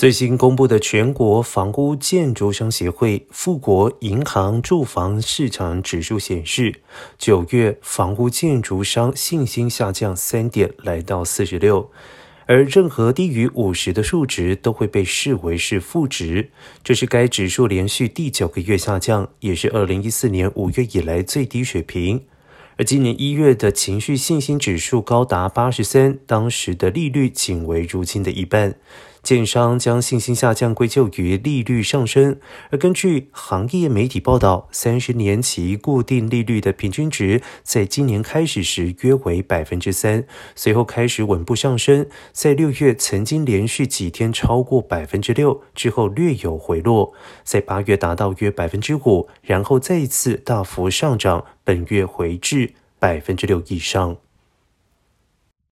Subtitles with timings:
[0.00, 6.76] 最新公布的全国房屋建筑商协会富国银行住房市场指数显示，
[7.18, 11.90] 九月房屋建筑商信心下降三点，来到四十六。
[12.46, 16.48] 而任何低于五十的数值都会被视为是负值，
[16.82, 22.24] 这是该指数连续第九个月下降，也是二零一四年五月以来最低水平。
[22.78, 28.76] 而今年一月的情绪信心指数高达八十三，当时的利率仅为如今的一半。
[29.22, 32.38] 建商将信心下降归咎于利率上升，
[32.70, 47.12] 而根据行业媒体报道，三十年期固定利率的平均值在今年开始时约为百分之三，随后开始稳步上升，在六月曾经连续几天超过百分之六，之后略有回落，
[47.44, 54.16] 在八月达到约百分之五，然后再一次大幅上涨，本月回至百分之六以上。